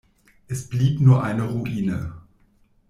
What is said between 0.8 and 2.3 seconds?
nur eine Ruine.